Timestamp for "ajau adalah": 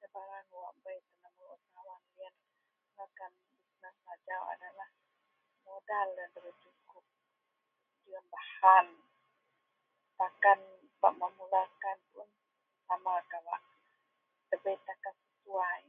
4.14-4.90